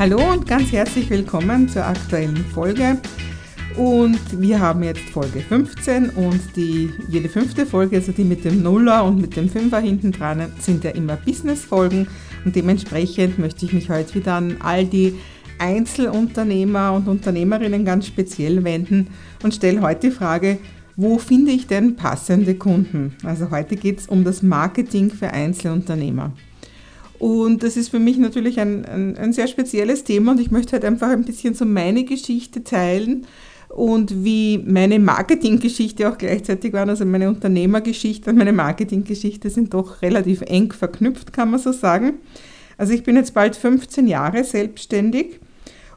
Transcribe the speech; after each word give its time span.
Hallo 0.00 0.32
und 0.32 0.46
ganz 0.46 0.70
herzlich 0.70 1.10
willkommen 1.10 1.68
zur 1.68 1.84
aktuellen 1.84 2.36
Folge. 2.36 2.98
Und 3.76 4.40
wir 4.40 4.60
haben 4.60 4.84
jetzt 4.84 5.10
Folge 5.10 5.40
15 5.40 6.10
und 6.10 6.40
die, 6.54 6.90
jede 7.08 7.28
fünfte 7.28 7.66
Folge, 7.66 7.96
also 7.96 8.12
die 8.12 8.22
mit 8.22 8.44
dem 8.44 8.62
Nuller 8.62 9.04
und 9.04 9.20
mit 9.20 9.34
dem 9.34 9.48
Fünfer 9.48 9.80
hinten 9.80 10.12
dran, 10.12 10.52
sind 10.60 10.84
ja 10.84 10.92
immer 10.92 11.16
Business-Folgen. 11.16 12.06
Und 12.44 12.54
dementsprechend 12.54 13.40
möchte 13.40 13.66
ich 13.66 13.72
mich 13.72 13.90
heute 13.90 14.14
wieder 14.14 14.34
an 14.34 14.58
all 14.60 14.84
die 14.84 15.16
Einzelunternehmer 15.58 16.92
und 16.92 17.08
Unternehmerinnen 17.08 17.84
ganz 17.84 18.06
speziell 18.06 18.62
wenden 18.62 19.08
und 19.42 19.52
stelle 19.52 19.82
heute 19.82 20.10
die 20.10 20.14
Frage, 20.14 20.58
wo 20.94 21.18
finde 21.18 21.50
ich 21.50 21.66
denn 21.66 21.96
passende 21.96 22.54
Kunden? 22.54 23.16
Also 23.24 23.50
heute 23.50 23.74
geht 23.74 23.98
es 23.98 24.06
um 24.06 24.22
das 24.22 24.44
Marketing 24.44 25.10
für 25.10 25.32
Einzelunternehmer. 25.32 26.30
Und 27.18 27.62
das 27.62 27.76
ist 27.76 27.88
für 27.88 27.98
mich 27.98 28.16
natürlich 28.16 28.60
ein, 28.60 28.84
ein, 28.84 29.16
ein, 29.16 29.32
sehr 29.32 29.48
spezielles 29.48 30.04
Thema 30.04 30.32
und 30.32 30.40
ich 30.40 30.50
möchte 30.50 30.72
halt 30.72 30.84
einfach 30.84 31.08
ein 31.08 31.24
bisschen 31.24 31.54
so 31.54 31.64
meine 31.64 32.04
Geschichte 32.04 32.62
teilen 32.62 33.26
und 33.68 34.24
wie 34.24 34.58
meine 34.58 34.98
Marketinggeschichte 34.98 36.08
auch 36.08 36.16
gleichzeitig 36.16 36.72
war. 36.72 36.88
Also 36.88 37.04
meine 37.04 37.28
Unternehmergeschichte 37.28 38.30
und 38.30 38.36
meine 38.36 38.52
Marketinggeschichte 38.52 39.50
sind 39.50 39.74
doch 39.74 40.00
relativ 40.02 40.42
eng 40.42 40.72
verknüpft, 40.72 41.32
kann 41.32 41.50
man 41.50 41.58
so 41.58 41.72
sagen. 41.72 42.14
Also 42.76 42.92
ich 42.92 43.02
bin 43.02 43.16
jetzt 43.16 43.34
bald 43.34 43.56
15 43.56 44.06
Jahre 44.06 44.44
selbstständig 44.44 45.40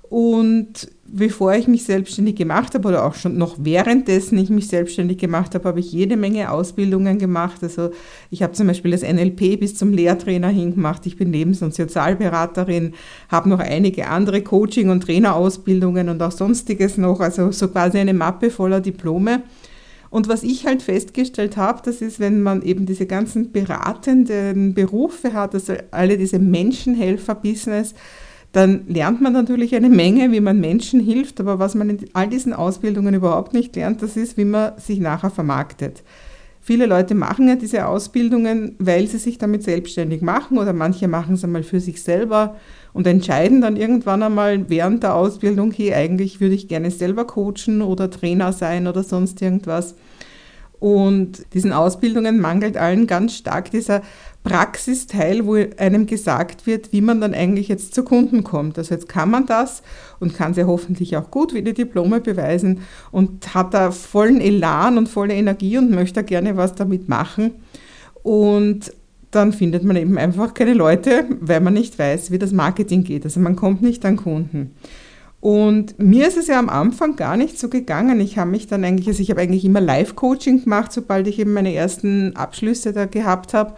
und 0.09 0.89
bevor 1.13 1.53
ich 1.53 1.67
mich 1.67 1.83
selbstständig 1.83 2.35
gemacht 2.35 2.73
habe 2.73 2.87
oder 2.87 3.05
auch 3.05 3.15
schon 3.15 3.37
noch 3.37 3.55
währenddessen 3.59 4.37
ich 4.37 4.49
mich 4.49 4.67
selbstständig 4.67 5.17
gemacht 5.17 5.53
habe, 5.55 5.67
habe 5.67 5.79
ich 5.79 5.91
jede 5.91 6.15
Menge 6.15 6.51
Ausbildungen 6.51 7.19
gemacht. 7.19 7.61
Also 7.61 7.91
ich 8.29 8.41
habe 8.43 8.53
zum 8.53 8.67
Beispiel 8.67 8.91
das 8.91 9.01
NLP 9.01 9.59
bis 9.59 9.75
zum 9.75 9.93
Lehrtrainer 9.93 10.47
hingemacht. 10.49 11.05
Ich 11.05 11.17
bin 11.17 11.31
Lebens- 11.31 11.61
und 11.61 11.73
Sozialberaterin, 11.73 12.93
habe 13.29 13.49
noch 13.49 13.59
einige 13.59 14.07
andere 14.07 14.41
Coaching- 14.41 14.89
und 14.89 15.01
Trainerausbildungen 15.03 16.09
und 16.09 16.21
auch 16.21 16.31
sonstiges 16.31 16.97
noch. 16.97 17.19
Also 17.19 17.51
so 17.51 17.67
quasi 17.67 17.97
eine 17.97 18.13
Mappe 18.13 18.49
voller 18.49 18.79
Diplome. 18.79 19.43
Und 20.09 20.27
was 20.27 20.43
ich 20.43 20.65
halt 20.65 20.81
festgestellt 20.81 21.55
habe, 21.55 21.81
das 21.85 22.01
ist, 22.01 22.19
wenn 22.19 22.43
man 22.43 22.61
eben 22.63 22.85
diese 22.85 23.05
ganzen 23.05 23.51
beratenden 23.51 24.73
Berufe 24.73 25.33
hat, 25.33 25.53
also 25.53 25.73
alle 25.91 26.17
diese 26.17 26.37
Menschenhelfer-Business, 26.37 27.95
dann 28.51 28.81
lernt 28.87 29.21
man 29.21 29.33
natürlich 29.33 29.75
eine 29.75 29.89
Menge, 29.89 30.31
wie 30.31 30.41
man 30.41 30.59
Menschen 30.59 30.99
hilft, 30.99 31.39
aber 31.39 31.59
was 31.59 31.73
man 31.73 31.89
in 31.89 31.99
all 32.13 32.27
diesen 32.27 32.53
Ausbildungen 32.53 33.13
überhaupt 33.13 33.53
nicht 33.53 33.75
lernt, 33.75 34.01
das 34.01 34.17
ist, 34.17 34.37
wie 34.37 34.45
man 34.45 34.73
sich 34.77 34.99
nachher 34.99 35.29
vermarktet. 35.29 36.03
Viele 36.63 36.85
Leute 36.85 37.15
machen 37.15 37.47
ja 37.47 37.55
diese 37.55 37.87
Ausbildungen, 37.87 38.75
weil 38.77 39.07
sie 39.07 39.17
sich 39.17 39.39
damit 39.39 39.63
selbstständig 39.63 40.21
machen 40.21 40.59
oder 40.59 40.73
manche 40.73 41.07
machen 41.07 41.33
es 41.33 41.43
einmal 41.43 41.63
für 41.63 41.79
sich 41.79 42.03
selber 42.03 42.55
und 42.93 43.07
entscheiden 43.07 43.61
dann 43.61 43.77
irgendwann 43.77 44.21
einmal 44.21 44.69
während 44.69 45.01
der 45.01 45.15
Ausbildung, 45.15 45.71
hey, 45.71 45.93
eigentlich 45.93 46.39
würde 46.39 46.53
ich 46.53 46.67
gerne 46.67 46.91
selber 46.91 47.25
coachen 47.25 47.81
oder 47.81 48.11
Trainer 48.11 48.53
sein 48.53 48.85
oder 48.85 49.01
sonst 49.01 49.41
irgendwas. 49.41 49.95
Und 50.81 51.45
diesen 51.53 51.73
Ausbildungen 51.73 52.39
mangelt 52.39 52.75
allen 52.75 53.05
ganz 53.05 53.35
stark 53.35 53.69
dieser 53.69 54.01
Praxisteil, 54.43 55.45
wo 55.45 55.53
einem 55.77 56.07
gesagt 56.07 56.65
wird, 56.65 56.91
wie 56.91 57.01
man 57.01 57.21
dann 57.21 57.35
eigentlich 57.35 57.67
jetzt 57.67 57.93
zu 57.93 58.03
Kunden 58.03 58.43
kommt. 58.43 58.79
Also 58.79 58.95
jetzt 58.95 59.07
kann 59.07 59.29
man 59.29 59.45
das 59.45 59.83
und 60.19 60.33
kann 60.33 60.55
sie 60.55 60.63
hoffentlich 60.63 61.15
auch 61.17 61.29
gut 61.29 61.53
wie 61.53 61.61
die 61.61 61.75
Diplome 61.75 62.19
beweisen 62.19 62.79
und 63.11 63.53
hat 63.53 63.75
da 63.75 63.91
vollen 63.91 64.41
Elan 64.41 64.97
und 64.97 65.07
volle 65.07 65.35
Energie 65.35 65.77
und 65.77 65.91
möchte 65.91 66.23
gerne 66.23 66.57
was 66.57 66.73
damit 66.73 67.07
machen. 67.07 67.51
Und 68.23 68.91
dann 69.29 69.53
findet 69.53 69.83
man 69.83 69.97
eben 69.97 70.17
einfach 70.17 70.55
keine 70.55 70.73
Leute, 70.73 71.25
weil 71.41 71.61
man 71.61 71.75
nicht 71.75 71.99
weiß, 71.99 72.31
wie 72.31 72.39
das 72.39 72.53
Marketing 72.53 73.03
geht. 73.03 73.23
Also 73.23 73.39
man 73.39 73.55
kommt 73.55 73.83
nicht 73.83 74.03
an 74.03 74.17
Kunden. 74.17 74.71
Und 75.41 75.97
mir 75.97 76.27
ist 76.27 76.37
es 76.37 76.45
ja 76.45 76.59
am 76.59 76.69
Anfang 76.69 77.15
gar 77.15 77.35
nicht 77.35 77.57
so 77.57 77.67
gegangen. 77.67 78.19
Ich 78.19 78.37
habe 78.37 78.51
mich 78.51 78.67
dann 78.67 78.85
eigentlich, 78.85 79.07
also 79.07 79.23
ich 79.23 79.31
habe 79.31 79.41
eigentlich 79.41 79.65
immer 79.65 79.81
Live-Coaching 79.81 80.63
gemacht, 80.63 80.93
sobald 80.93 81.27
ich 81.27 81.39
eben 81.39 81.53
meine 81.53 81.73
ersten 81.73 82.35
Abschlüsse 82.35 82.93
da 82.93 83.05
gehabt 83.05 83.55
habe. 83.55 83.73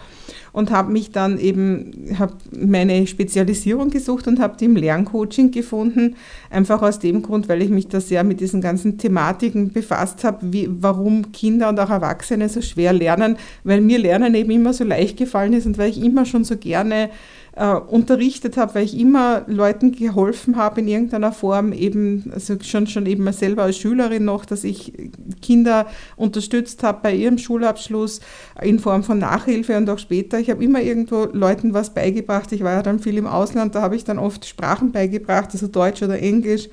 Und 0.52 0.72
habe 0.72 0.92
mich 0.92 1.12
dann 1.12 1.40
eben, 1.40 2.16
habe 2.20 2.34
meine 2.52 3.08
Spezialisierung 3.08 3.90
gesucht 3.90 4.28
und 4.28 4.40
habe 4.40 4.58
die 4.60 4.66
im 4.66 4.76
Lerncoaching 4.76 5.52
gefunden, 5.52 6.16
einfach 6.52 6.82
aus 6.84 7.00
dem 7.00 7.24
Grund, 7.24 7.50
weil 7.50 7.62
ich 7.64 7.70
mich 7.70 7.88
da 7.88 8.00
sehr 8.00 8.24
mit 8.24 8.40
diesen 8.40 8.62
ganzen 8.62 9.00
Thematiken 9.00 9.72
befasst 9.72 10.24
habe, 10.24 10.40
wie, 10.54 10.70
warum 10.70 11.32
Kinder 11.32 11.70
und 11.70 11.80
auch 11.80 11.90
Erwachsene 11.90 12.50
so 12.50 12.62
schwer 12.62 12.94
lernen, 12.94 13.38
weil 13.64 13.82
mir 13.82 13.98
Lernen 13.98 14.36
eben 14.36 14.52
immer 14.52 14.74
so 14.74 14.84
leicht 14.84 15.18
gefallen 15.18 15.54
ist 15.54 15.66
und 15.66 15.80
weil 15.80 15.90
ich 15.90 16.04
immer 16.04 16.26
schon 16.26 16.44
so 16.44 16.56
gerne 16.58 17.10
äh, 17.56 17.76
unterrichtet 17.76 18.58
habe, 18.58 18.76
weil 18.76 18.86
ich 18.86 18.98
immer 18.98 19.44
Leuten 19.48 19.92
geholfen 19.92 20.56
habe 20.56 20.82
in 20.82 20.88
irgendeiner 20.88 21.32
Form, 21.32 21.72
eben, 21.72 22.32
also 22.34 22.56
schon, 22.62 22.88
schon 22.88 23.06
eben 23.06 23.32
selber 23.32 23.64
als 23.64 23.78
Schülerin 23.78 24.26
noch, 24.26 24.46
dass 24.46 24.64
ich 24.64 24.94
Kinder 25.42 25.86
unterstützt 26.16 26.84
habe 26.84 27.00
bei 27.04 27.14
ihrem 27.14 27.38
Schulabschluss 27.38 28.22
in 28.62 28.80
Form 28.80 29.04
von 29.04 29.20
Nachhilfe 29.20 29.78
und 29.78 29.90
auch 29.90 30.00
später. 30.00 30.40
Ich 30.40 30.50
habe 30.50 30.64
immer 30.64 30.82
irgendwo 30.82 31.28
Leuten 31.32 31.74
was 31.74 31.94
beigebracht. 31.94 32.52
Ich 32.52 32.64
war 32.64 32.74
ja 32.74 32.82
dann 32.82 33.00
viel 33.00 33.18
im 33.18 33.28
Ausland, 33.28 33.76
da 33.76 33.82
habe 33.82 33.96
ich 33.96 34.04
dann 34.04 34.20
oft 34.20 34.46
Sprachen 34.46 34.92
beigebracht, 34.92 35.50
also 35.54 35.68
Deutsch 35.68 36.02
oder 36.02 36.20
Englisch. 36.20 36.70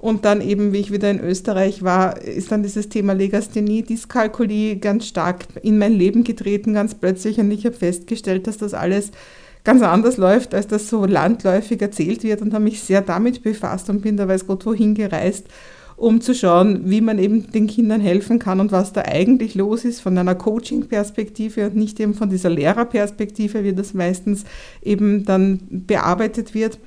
Und 0.00 0.24
dann 0.24 0.40
eben, 0.40 0.72
wie 0.72 0.78
ich 0.78 0.92
wieder 0.92 1.10
in 1.10 1.20
Österreich 1.20 1.82
war, 1.82 2.20
ist 2.20 2.52
dann 2.52 2.62
dieses 2.62 2.88
Thema 2.88 3.14
Legasthenie, 3.14 3.82
Dyskalkulie 3.82 4.76
ganz 4.76 5.06
stark 5.06 5.46
in 5.62 5.78
mein 5.78 5.94
Leben 5.94 6.22
getreten, 6.22 6.74
ganz 6.74 6.94
plötzlich. 6.94 7.38
Und 7.38 7.50
ich 7.50 7.64
habe 7.64 7.74
festgestellt, 7.74 8.46
dass 8.46 8.58
das 8.58 8.74
alles 8.74 9.10
ganz 9.66 9.82
anders 9.82 10.16
läuft, 10.16 10.54
als 10.54 10.68
das 10.68 10.88
so 10.88 11.04
landläufig 11.04 11.82
erzählt 11.82 12.22
wird 12.22 12.40
und 12.40 12.54
habe 12.54 12.64
mich 12.64 12.80
sehr 12.80 13.02
damit 13.02 13.42
befasst 13.42 13.90
und 13.90 14.00
bin 14.00 14.16
da 14.16 14.28
weiß 14.28 14.46
Gott 14.46 14.64
wohin 14.64 14.94
gereist, 14.94 15.48
um 15.96 16.20
zu 16.20 16.34
schauen, 16.34 16.82
wie 16.84 17.00
man 17.00 17.18
eben 17.18 17.50
den 17.50 17.66
Kindern 17.66 18.00
helfen 18.00 18.38
kann 18.38 18.60
und 18.60 18.70
was 18.70 18.92
da 18.92 19.02
eigentlich 19.02 19.56
los 19.56 19.84
ist 19.84 20.00
von 20.00 20.16
einer 20.16 20.36
Coaching-Perspektive 20.36 21.66
und 21.66 21.74
nicht 21.74 21.98
eben 21.98 22.14
von 22.14 22.30
dieser 22.30 22.48
Lehrerperspektive, 22.48 23.64
wie 23.64 23.72
das 23.72 23.92
meistens 23.92 24.44
eben 24.82 25.24
dann 25.24 25.60
bearbeitet 25.68 26.54
wird. 26.54 26.78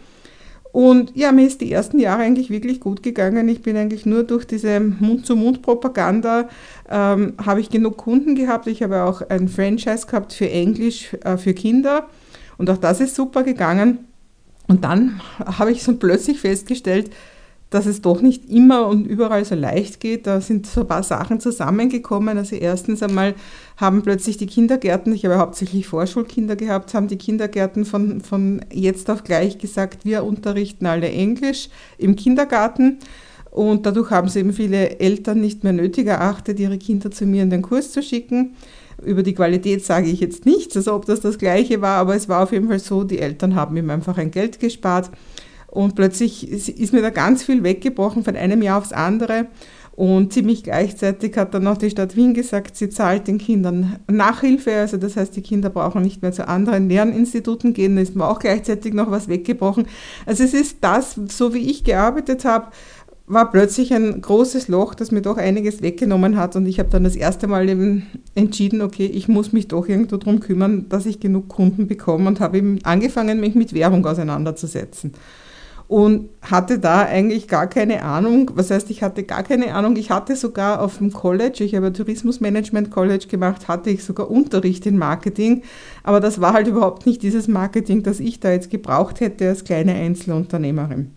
Und 0.72 1.12
ja, 1.16 1.34
mir 1.34 1.48
ist 1.48 1.60
die 1.60 1.72
ersten 1.72 2.00
Jahre 2.00 2.22
eigentlich 2.22 2.50
wirklich 2.50 2.80
gut 2.80 3.04
gegangen. 3.04 3.50
Ich 3.50 3.62
bin 3.62 3.76
eigentlich 3.76 4.06
nur 4.06 4.24
durch 4.24 4.46
diese 4.46 4.80
Mund-zu-Mund-Propaganda, 4.80 6.48
ähm, 6.90 7.34
habe 7.44 7.60
ich 7.60 7.70
genug 7.72 7.98
Kunden 7.98 8.36
gehabt. 8.36 8.68
Ich 8.68 8.84
habe 8.84 9.04
auch 9.04 9.22
ein 9.28 9.50
Franchise 9.50 10.06
gehabt 10.06 10.32
für 10.32 10.50
Englisch 10.50 11.14
äh, 11.26 11.36
für 11.36 11.54
Kinder 11.54 12.08
und 12.60 12.70
auch 12.70 12.78
das 12.78 13.00
ist 13.00 13.16
super 13.16 13.42
gegangen. 13.44 14.00
Und 14.68 14.84
dann 14.84 15.22
habe 15.44 15.72
ich 15.72 15.82
so 15.82 15.96
plötzlich 15.96 16.42
festgestellt, 16.42 17.10
dass 17.70 17.86
es 17.86 18.02
doch 18.02 18.22
nicht 18.22 18.50
immer 18.50 18.88
und 18.88 19.06
überall 19.06 19.46
so 19.46 19.56
leicht 19.56 20.00
geht. 20.00 20.28
Da 20.28 20.42
sind 20.42 20.68
so 20.68 20.82
ein 20.82 20.88
paar 20.88 21.04
Sachen 21.04 21.40
zusammengekommen. 21.40 22.38
Also 22.38 22.56
erstens 22.56 23.02
einmal 23.02 23.34
haben 23.78 24.02
plötzlich 24.02 24.38
die 24.38 24.48
Kindergärten, 24.48 25.14
ich 25.14 25.24
habe 25.24 25.38
hauptsächlich 25.38 25.88
Vorschulkinder 25.88 26.56
gehabt, 26.56 26.94
haben 26.94 27.08
die 27.08 27.18
Kindergärten 27.18 27.86
von, 27.86 28.22
von 28.22 28.62
jetzt 28.74 29.10
auf 29.10 29.24
gleich 29.24 29.58
gesagt, 29.58 30.04
wir 30.04 30.24
unterrichten 30.24 30.86
alle 30.86 31.10
Englisch 31.10 31.70
im 31.98 32.16
Kindergarten. 32.16 32.98
Und 33.52 33.86
dadurch 33.86 34.12
haben 34.12 34.28
sie 34.28 34.40
eben 34.40 34.54
viele 34.54 35.00
Eltern 35.00 35.40
nicht 35.40 35.64
mehr 35.64 35.74
nötig 35.74 36.08
erachtet, 36.08 36.60
ihre 36.60 36.78
Kinder 36.78 37.10
zu 37.10 37.26
mir 37.26 37.44
in 37.44 37.50
den 37.50 37.62
Kurs 37.62 37.92
zu 37.94 38.04
schicken. 38.04 38.56
Über 39.04 39.24
die 39.24 39.34
Qualität 39.34 39.86
sage 39.86 40.08
ich 40.08 40.20
jetzt 40.20 40.46
nichts, 40.46 40.76
also 40.76 40.94
ob 40.94 41.06
das 41.06 41.22
das 41.22 41.38
gleiche 41.38 41.82
war, 41.82 41.98
aber 41.98 42.16
es 42.16 42.30
war 42.30 42.44
auf 42.44 42.52
jeden 42.52 42.68
Fall 42.68 42.80
so, 42.80 43.04
die 43.04 43.20
Eltern 43.20 43.56
haben 43.56 43.76
ihm 43.78 43.90
einfach 43.90 44.18
ein 44.18 44.32
Geld 44.32 44.60
gespart 44.60 45.10
und 45.68 45.96
plötzlich 45.96 46.50
ist 46.50 46.94
mir 46.94 47.02
da 47.02 47.12
ganz 47.12 47.44
viel 47.44 47.64
weggebrochen 47.64 48.24
von 48.24 48.36
einem 48.36 48.62
Jahr 48.62 48.80
aufs 48.80 48.92
andere. 48.92 49.48
Und 50.00 50.32
ziemlich 50.32 50.64
gleichzeitig 50.64 51.36
hat 51.36 51.54
dann 51.54 51.68
auch 51.68 51.76
die 51.76 51.90
Stadt 51.90 52.16
Wien 52.16 52.34
gesagt, 52.34 52.78
sie 52.78 52.88
zahlt 52.90 53.28
den 53.28 53.38
Kindern 53.38 53.98
Nachhilfe. 54.10 54.74
Also 54.74 54.96
das 54.96 55.18
heißt, 55.18 55.36
die 55.36 55.42
Kinder 55.42 55.70
brauchen 55.70 56.04
nicht 56.04 56.22
mehr 56.22 56.32
zu 56.32 56.48
anderen 56.48 56.88
Lerninstituten 56.88 57.74
gehen. 57.74 57.98
Da 57.98 58.02
ist 58.02 58.16
mir 58.16 58.26
auch 58.26 58.40
gleichzeitig 58.40 58.94
noch 58.94 59.12
was 59.12 59.28
weggebrochen. 59.28 59.88
Also 60.26 60.46
es 60.46 60.54
ist 60.54 60.78
das, 60.80 61.20
so 61.28 61.54
wie 61.54 61.70
ich 61.70 61.84
gearbeitet 61.84 62.46
habe, 62.46 62.68
war 63.30 63.52
plötzlich 63.52 63.94
ein 63.94 64.22
großes 64.22 64.70
Loch, 64.70 64.96
das 64.96 65.12
mir 65.12 65.22
doch 65.22 65.38
einiges 65.38 65.84
weggenommen 65.84 66.36
hat 66.36 66.56
und 66.56 66.66
ich 66.66 66.80
habe 66.80 66.90
dann 66.90 67.04
das 67.04 67.16
erste 67.16 67.48
Mal 67.48 67.70
eben 67.70 68.08
entschieden, 68.34 68.82
okay, 68.82 69.06
ich 69.06 69.28
muss 69.28 69.54
mich 69.54 69.68
doch 69.68 69.88
irgendwo 69.88 70.18
darum 70.18 70.40
kümmern, 70.40 70.90
dass 70.90 71.06
ich 71.06 71.20
genug 71.20 71.48
Kunden 71.48 71.88
bekomme 71.88 72.28
und 72.28 72.40
habe 72.40 72.58
eben 72.58 72.80
angefangen, 72.84 73.40
mich 73.40 73.54
mit 73.54 73.74
Werbung 73.74 74.04
auseinanderzusetzen. 74.06 75.14
Und 75.88 76.30
hatte 76.42 76.80
da 76.80 77.02
eigentlich 77.02 77.48
gar 77.48 77.68
keine 77.68 78.04
Ahnung, 78.04 78.52
was 78.56 78.72
heißt, 78.72 78.90
ich 78.90 79.04
hatte 79.04 79.24
gar 79.24 79.44
keine 79.44 79.74
Ahnung, 79.76 79.96
ich 79.96 80.10
hatte 80.10 80.36
sogar 80.36 80.82
auf 80.82 80.98
dem 80.98 81.14
College, 81.14 81.64
ich 81.64 81.76
habe 81.76 81.94
Tourismusmanagement 81.94 82.90
College 82.90 83.28
gemacht, 83.28 83.68
hatte 83.68 83.92
ich 83.92 84.04
sogar 84.04 84.30
Unterricht 84.30 84.88
in 84.88 84.98
Marketing, 84.98 85.62
aber 86.04 86.20
das 86.20 86.42
war 86.42 86.54
halt 86.54 86.68
überhaupt 86.68 87.06
nicht 87.06 87.22
dieses 87.22 87.48
Marketing, 87.48 88.02
das 88.02 88.20
ich 88.20 88.40
da 88.40 88.52
jetzt 88.52 88.72
gebraucht 88.72 89.20
hätte 89.20 89.48
als 89.50 89.64
kleine 89.64 89.94
Einzelunternehmerin. 89.94 91.12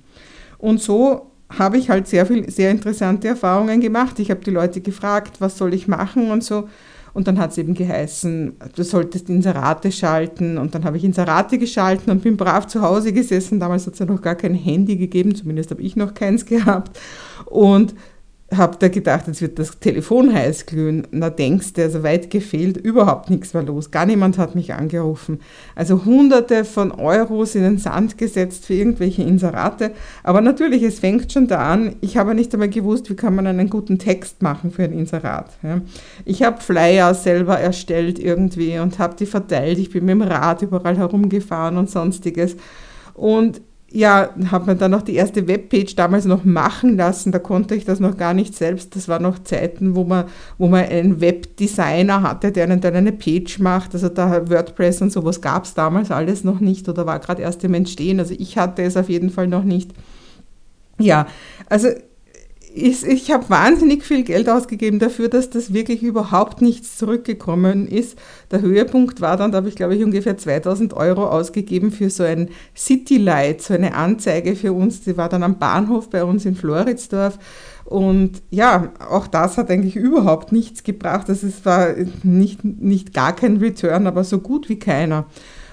Und 0.58 0.80
so 0.80 1.31
habe 1.58 1.78
ich 1.78 1.90
halt 1.90 2.06
sehr 2.08 2.26
viel, 2.26 2.50
sehr 2.50 2.70
interessante 2.70 3.28
Erfahrungen 3.28 3.81
gemacht. 3.81 4.19
Ich 4.19 4.31
habe 4.31 4.40
die 4.40 4.50
Leute 4.50 4.81
gefragt, 4.81 5.40
was 5.40 5.58
soll 5.58 5.75
ich 5.75 5.88
machen 5.88 6.31
und 6.31 6.43
so. 6.44 6.69
Und 7.14 7.28
dann 7.28 7.38
hat 7.38 7.50
es 7.50 7.58
eben 7.58 7.75
geheißen, 7.75 8.56
du 8.75 8.82
solltest 8.82 9.28
Inserate 9.28 9.93
schalten. 9.93 10.56
Und 10.56 10.75
dann 10.75 10.84
habe 10.84 10.96
ich 10.96 11.04
Inserate 11.04 11.58
geschalten 11.58 12.10
und 12.10 12.22
bin 12.22 12.37
brav 12.37 12.66
zu 12.66 12.81
Hause 12.81 13.12
gesessen. 13.12 13.60
Damals 13.60 13.87
hat 13.87 13.94
es 13.94 13.99
ja 13.99 14.06
noch 14.06 14.22
gar 14.22 14.34
kein 14.34 14.54
Handy 14.54 14.96
gegeben, 14.96 15.34
zumindest 15.34 15.70
habe 15.70 15.82
ich 15.82 15.94
noch 15.94 16.14
keins 16.14 16.46
gehabt. 16.46 16.99
Und 17.44 17.94
habe 18.56 18.76
da 18.78 18.88
gedacht, 18.88 19.26
jetzt 19.26 19.40
wird 19.40 19.58
das 19.58 19.78
Telefon 19.78 20.32
heiß 20.32 20.66
glühen. 20.66 21.06
Na 21.10 21.31
denkst 21.31 21.75
du, 21.75 21.82
also 21.82 22.02
weit 22.02 22.31
gefehlt, 22.31 22.76
überhaupt 22.76 23.31
nichts 23.31 23.54
war 23.54 23.62
los. 23.62 23.90
Gar 23.90 24.06
niemand 24.06 24.38
hat 24.38 24.54
mich 24.54 24.75
angerufen. 24.75 25.40
Also 25.75 26.04
hunderte 26.04 26.64
von 26.64 26.93
Euros 26.93 27.54
in 27.54 27.62
den 27.62 27.78
Sand 27.78 28.19
gesetzt 28.19 28.66
für 28.66 28.75
irgendwelche 28.75 29.22
Inserate. 29.22 29.93
Aber 30.22 30.40
natürlich, 30.40 30.82
es 30.82 31.00
fängt 31.00 31.32
schon 31.32 31.46
da 31.46 31.72
an. 31.72 31.96
Ich 32.00 32.16
habe 32.16 32.34
nicht 32.34 32.52
einmal 32.52 32.69
gewusst, 32.69 33.08
wie 33.10 33.16
kann 33.16 33.34
man 33.34 33.46
einen 33.46 33.70
guten 33.70 33.99
Text 33.99 34.43
machen 34.43 34.70
für 34.70 34.84
ein 34.84 34.93
Inserat. 34.93 35.50
Ich 36.25 36.43
habe 36.43 36.60
Flyer 36.60 37.14
selber 37.14 37.58
erstellt 37.58 38.19
irgendwie 38.19 38.78
und 38.78 38.98
habe 38.98 39.16
die 39.16 39.26
verteilt. 39.26 39.78
Ich 39.78 39.90
bin 39.90 40.05
mit 40.05 40.12
dem 40.12 40.22
Rad 40.22 40.62
überall 40.62 40.96
herumgefahren 40.96 41.76
und 41.76 41.90
sonstiges. 41.90 42.56
Und 43.14 43.60
ja, 43.94 44.30
habe 44.50 44.66
mir 44.66 44.76
dann 44.76 44.90
noch 44.90 45.02
die 45.02 45.14
erste 45.14 45.46
Webpage 45.46 45.94
damals 45.94 46.24
noch 46.24 46.44
machen 46.44 46.96
lassen. 46.96 47.30
Da 47.30 47.38
konnte 47.38 47.74
ich 47.74 47.84
das 47.84 48.00
noch 48.00 48.16
gar 48.16 48.32
nicht 48.32 48.56
selbst. 48.56 48.96
Das 48.96 49.06
war 49.06 49.20
noch 49.20 49.38
Zeiten, 49.40 49.94
wo 49.94 50.04
man, 50.04 50.24
wo 50.56 50.66
man 50.66 50.84
einen 50.84 51.20
Webdesigner 51.20 52.22
hatte, 52.22 52.52
der 52.52 52.64
einen 52.64 52.80
dann 52.80 52.94
eine 52.94 53.12
Page 53.12 53.58
macht. 53.58 53.94
Also 53.94 54.08
da 54.08 54.48
WordPress 54.48 55.02
und 55.02 55.12
sowas 55.12 55.40
gab 55.40 55.64
es 55.64 55.74
damals 55.74 56.10
alles 56.10 56.42
noch 56.42 56.60
nicht 56.60 56.88
oder 56.88 57.04
war 57.04 57.18
gerade 57.18 57.42
erst 57.42 57.64
im 57.64 57.74
Entstehen. 57.74 58.18
Also 58.18 58.34
ich 58.38 58.56
hatte 58.56 58.82
es 58.82 58.96
auf 58.96 59.10
jeden 59.10 59.30
Fall 59.30 59.46
noch 59.46 59.64
nicht. 59.64 59.90
Ja, 60.98 61.26
also 61.68 61.88
ich, 62.74 63.04
ich 63.04 63.30
habe 63.30 63.48
wahnsinnig 63.50 64.04
viel 64.04 64.22
Geld 64.22 64.48
ausgegeben 64.48 64.98
dafür, 64.98 65.28
dass 65.28 65.50
das 65.50 65.72
wirklich 65.72 66.02
überhaupt 66.02 66.62
nichts 66.62 66.96
zurückgekommen 66.96 67.86
ist. 67.86 68.19
Der 68.50 68.60
Höhepunkt 68.60 69.20
war 69.20 69.36
dann, 69.36 69.52
da 69.52 69.58
habe 69.58 69.69
ich 69.69 69.76
glaube 69.76 69.94
ich 69.94 70.02
ungefähr 70.02 70.36
2000 70.36 70.94
Euro 70.94 71.26
ausgegeben 71.28 71.92
für 71.92 72.10
so 72.10 72.22
ein 72.22 72.50
City 72.76 73.19
Light, 73.19 73.62
so 73.62 73.74
eine 73.74 73.94
Anzeige 73.94 74.56
für 74.56 74.72
uns. 74.72 75.02
Die 75.02 75.16
war 75.16 75.28
dann 75.28 75.42
am 75.42 75.58
Bahnhof 75.58 76.10
bei 76.10 76.24
uns 76.24 76.44
in 76.44 76.54
Floridsdorf. 76.54 77.38
Und 77.84 78.42
ja, 78.50 78.92
auch 79.10 79.26
das 79.26 79.58
hat 79.58 79.70
eigentlich 79.70 79.96
überhaupt 79.96 80.52
nichts 80.52 80.82
gebracht. 80.82 81.28
Also 81.28 81.46
es 81.46 81.64
war 81.64 81.88
nicht, 82.22 82.64
nicht 82.64 83.12
gar 83.12 83.34
kein 83.34 83.58
Return, 83.58 84.06
aber 84.06 84.24
so 84.24 84.38
gut 84.38 84.69
wie 84.69 84.78
keiner. 84.78 85.26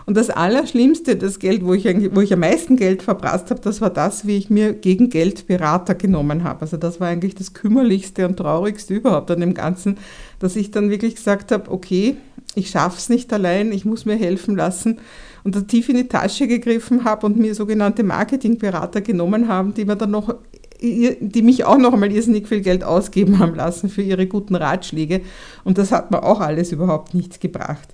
Und 0.09 0.17
das 0.17 0.31
Allerschlimmste, 0.31 1.17
das 1.17 1.37
Geld, 1.37 1.63
wo 1.63 1.75
ich, 1.75 1.85
wo 1.85 2.21
ich 2.21 2.33
am 2.33 2.39
meisten 2.39 2.77
Geld 2.77 3.03
verprasst 3.03 3.51
habe, 3.51 3.61
das 3.61 3.79
war 3.79 3.91
das, 3.91 4.25
wie 4.25 4.37
ich 4.37 4.49
mir 4.49 4.73
gegen 4.73 5.11
Geld 5.11 5.45
Berater 5.45 5.93
genommen 5.93 6.43
habe. 6.43 6.61
Also 6.61 6.77
das 6.77 6.99
war 6.99 7.09
eigentlich 7.09 7.35
das 7.35 7.53
Kümmerlichste 7.53 8.27
und 8.27 8.37
Traurigste 8.37 8.95
überhaupt 8.95 9.29
an 9.29 9.39
dem 9.39 9.53
Ganzen, 9.53 9.99
dass 10.39 10.55
ich 10.55 10.71
dann 10.71 10.89
wirklich 10.89 11.13
gesagt 11.13 11.51
habe, 11.51 11.69
okay, 11.69 12.17
ich 12.55 12.71
schaffe 12.71 12.97
es 12.97 13.09
nicht 13.09 13.31
allein, 13.31 13.71
ich 13.71 13.85
muss 13.85 14.05
mir 14.05 14.15
helfen 14.15 14.55
lassen 14.55 14.97
und 15.43 15.55
da 15.55 15.61
tief 15.61 15.89
in 15.89 15.97
die 15.97 16.07
Tasche 16.07 16.47
gegriffen 16.47 17.03
habe 17.03 17.27
und 17.27 17.37
mir 17.37 17.53
sogenannte 17.53 18.01
Marketingberater 18.01 19.01
genommen 19.01 19.47
haben, 19.47 19.75
die 19.75 19.85
mir 19.85 19.95
dann 19.95 20.09
noch 20.09 20.33
die 20.81 21.41
mich 21.43 21.65
auch 21.65 21.77
noch 21.77 21.93
einmal 21.93 22.11
irrsinnig 22.11 22.47
viel 22.47 22.61
Geld 22.61 22.83
ausgeben 22.83 23.37
haben 23.37 23.53
lassen 23.53 23.89
für 23.89 24.01
ihre 24.01 24.25
guten 24.25 24.55
Ratschläge. 24.55 25.21
Und 25.63 25.77
das 25.77 25.91
hat 25.91 26.09
mir 26.09 26.23
auch 26.23 26.39
alles 26.39 26.71
überhaupt 26.71 27.13
nichts 27.13 27.39
gebracht. 27.39 27.89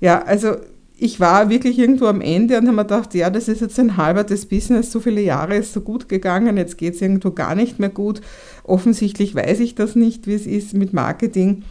Ja, 0.00 0.22
also 0.22 0.56
ich 0.96 1.18
war 1.18 1.50
wirklich 1.50 1.78
irgendwo 1.78 2.06
am 2.06 2.20
Ende 2.20 2.56
und 2.56 2.66
habe 2.66 2.76
mir 2.76 2.84
gedacht, 2.84 3.14
ja, 3.14 3.28
das 3.28 3.48
ist 3.48 3.60
jetzt 3.60 3.78
ein 3.80 3.96
halber 3.96 4.24
des 4.24 4.46
Business, 4.46 4.92
so 4.92 5.00
viele 5.00 5.20
Jahre 5.20 5.56
ist 5.56 5.72
so 5.72 5.80
gut 5.80 6.08
gegangen, 6.08 6.56
jetzt 6.56 6.78
geht 6.78 6.94
es 6.94 7.02
irgendwo 7.02 7.32
gar 7.32 7.54
nicht 7.54 7.80
mehr 7.80 7.88
gut. 7.88 8.20
Offensichtlich 8.62 9.34
weiß 9.34 9.60
ich 9.60 9.74
das 9.74 9.96
nicht, 9.96 10.26
wie 10.26 10.34
es 10.34 10.46
ist 10.46 10.74
mit 10.74 10.92
Marketing. 10.92 11.64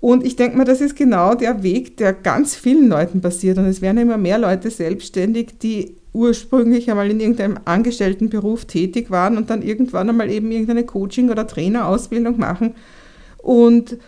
Und 0.00 0.24
ich 0.24 0.36
denke 0.36 0.56
mir, 0.56 0.64
das 0.64 0.80
ist 0.80 0.96
genau 0.96 1.34
der 1.34 1.62
Weg, 1.62 1.96
der 1.96 2.12
ganz 2.12 2.54
vielen 2.54 2.88
Leuten 2.88 3.20
passiert. 3.20 3.58
Und 3.58 3.64
es 3.64 3.82
werden 3.82 3.98
immer 3.98 4.16
mehr 4.16 4.38
Leute 4.38 4.70
selbstständig, 4.70 5.58
die 5.60 5.96
ursprünglich 6.12 6.90
einmal 6.90 7.10
in 7.10 7.20
irgendeinem 7.20 7.58
Angestelltenberuf 7.64 8.64
tätig 8.64 9.10
waren 9.10 9.36
und 9.36 9.50
dann 9.50 9.62
irgendwann 9.62 10.08
einmal 10.08 10.30
eben 10.30 10.52
irgendeine 10.52 10.84
Coaching- 10.84 11.30
oder 11.30 11.46
Trainerausbildung 11.46 12.38
machen. 12.38 12.74
Und 13.38 13.98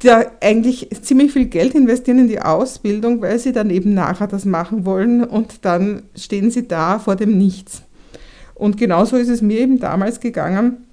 da 0.00 0.24
eigentlich 0.40 0.88
ziemlich 1.02 1.32
viel 1.32 1.46
Geld 1.46 1.74
investieren 1.74 2.18
in 2.18 2.28
die 2.28 2.40
Ausbildung, 2.40 3.22
weil 3.22 3.38
sie 3.38 3.52
dann 3.52 3.70
eben 3.70 3.94
nachher 3.94 4.26
das 4.26 4.44
machen 4.44 4.84
wollen 4.84 5.24
und 5.24 5.64
dann 5.64 6.02
stehen 6.16 6.50
sie 6.50 6.68
da 6.68 6.98
vor 6.98 7.16
dem 7.16 7.38
Nichts. 7.38 7.82
Und 8.54 8.76
genauso 8.76 9.16
ist 9.16 9.28
es 9.28 9.42
mir 9.42 9.60
eben 9.60 9.80
damals 9.80 10.20
gegangen. 10.20 10.86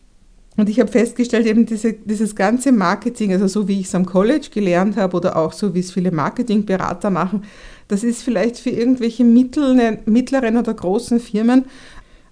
Und 0.57 0.67
ich 0.67 0.79
habe 0.79 0.91
festgestellt, 0.91 1.45
eben 1.45 1.65
diese, 1.65 1.93
dieses 1.93 2.35
ganze 2.35 2.71
Marketing, 2.71 3.31
also 3.31 3.47
so 3.47 3.67
wie 3.67 3.79
ich 3.79 3.87
es 3.87 3.95
am 3.95 4.05
College 4.05 4.49
gelernt 4.51 4.97
habe 4.97 5.15
oder 5.15 5.37
auch 5.37 5.53
so 5.53 5.73
wie 5.73 5.79
es 5.79 5.91
viele 5.91 6.11
Marketingberater 6.11 7.09
machen, 7.09 7.43
das 7.87 8.03
ist 8.03 8.21
vielleicht 8.21 8.57
für 8.57 8.69
irgendwelche 8.69 9.23
mittleren 9.23 10.57
oder 10.57 10.73
großen 10.73 11.19
Firmen, 11.19 11.65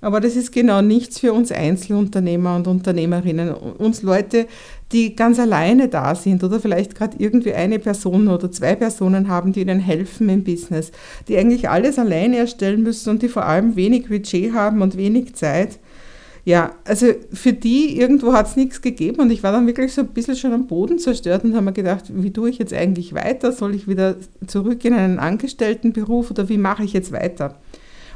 aber 0.01 0.21
das 0.21 0.36
ist 0.36 0.51
genau 0.51 0.81
nichts 0.81 1.19
für 1.19 1.33
uns 1.33 1.51
Einzelunternehmer 1.51 2.56
und 2.56 2.68
Unternehmerinnen. 2.68 3.54
Uns 3.54 4.01
Leute, 4.01 4.48
die 4.92 5.16
ganz 5.16 5.40
alleine 5.40 5.88
da 5.88 6.16
sind 6.16 6.44
oder 6.44 6.60
vielleicht 6.60 6.96
gerade 6.96 7.18
irgendwie 7.20 7.54
eine 7.54 7.80
Person 7.80 8.28
oder 8.28 8.52
zwei 8.52 8.76
Personen 8.76 9.28
haben, 9.28 9.54
die 9.54 9.62
ihnen 9.62 9.80
helfen 9.80 10.30
im 10.30 10.44
Business, 10.44 10.92
die 11.28 11.38
eigentlich 11.38 11.70
alles 11.70 12.00
alleine 12.00 12.38
erstellen 12.38 12.84
müssen 12.84 13.10
und 13.12 13.22
die 13.22 13.30
vor 13.30 13.46
allem 13.46 13.76
wenig 13.76 14.08
Budget 14.08 14.54
haben 14.54 14.82
und 14.82 14.98
wenig 14.98 15.36
Zeit. 15.36 15.80
Ja, 16.46 16.72
also 16.86 17.08
für 17.32 17.54
die 17.54 18.00
irgendwo 18.00 18.34
hat 18.34 18.48
es 18.48 18.56
nichts 18.56 18.82
gegeben 18.82 19.20
und 19.20 19.30
ich 19.30 19.44
war 19.44 19.52
dann 19.52 19.68
wirklich 19.68 19.94
so 19.94 20.02
ein 20.02 20.08
bisschen 20.08 20.36
schon 20.36 20.54
am 20.54 20.66
Boden 20.66 20.98
zerstört 20.98 21.44
und 21.44 21.54
habe 21.54 21.66
mir 21.66 21.74
gedacht, 21.74 22.06
wie 22.10 22.31
tue 22.31 22.50
ich 22.50 22.58
jetzt 22.58 22.74
eigentlich 22.74 23.14
weiter? 23.14 23.52
Soll 23.52 23.76
ich 23.76 23.88
wieder 23.88 24.16
zurück 24.48 24.84
in 24.86 24.94
einen 24.94 25.19
Angestelltenberuf 25.19 26.31
oder 26.31 26.50
wie 26.50 26.58
mache 26.58 26.84
ich 26.84 26.94
jetzt 26.94 27.12
weiter? 27.12 27.60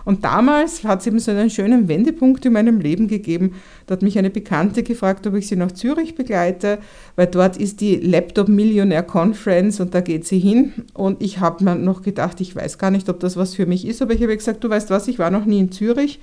Und 0.06 0.24
damals 0.24 0.84
hat 0.84 1.02
es 1.02 1.08
eben 1.08 1.20
so 1.20 1.32
einen 1.32 1.50
schönen 1.50 1.88
Wendepunkt 1.88 2.46
in 2.46 2.54
meinem 2.54 2.80
Leben 2.80 3.08
gegeben. 3.08 3.56
Da 3.86 3.94
hat 3.94 4.02
mich 4.02 4.18
eine 4.18 4.30
Bekannte 4.30 4.84
gefragt, 4.84 5.26
ob 5.28 5.36
ich 5.36 5.48
sie 5.48 5.56
nach 5.56 5.72
Zürich 5.72 6.16
begleite, 6.16 6.80
weil 7.16 7.28
dort 7.28 7.58
ist 7.58 7.82
die 7.82 7.96
Laptop 7.96 8.48
Millionaire 8.48 9.04
Conference 9.04 9.80
und 9.80 9.94
da 9.94 10.02
geht 10.02 10.26
sie 10.26 10.40
hin. 10.40 10.74
Und 10.94 11.22
ich 11.22 11.40
habe 11.40 11.64
mir 11.64 11.76
noch 11.76 12.02
gedacht, 12.02 12.42
ich 12.42 12.56
weiß 12.56 12.78
gar 12.78 12.92
nicht, 12.92 13.10
ob 13.10 13.20
das 13.20 13.38
was 13.38 13.56
für 13.56 13.66
mich 13.66 13.88
ist, 13.88 14.02
aber 14.02 14.14
ich 14.14 14.22
habe 14.22 14.36
gesagt, 14.36 14.64
du 14.64 14.70
weißt 14.70 14.90
was, 14.90 15.08
ich 15.08 15.20
war 15.20 15.32
noch 15.32 15.46
nie 15.46 15.60
in 15.60 15.72
Zürich. 15.72 16.20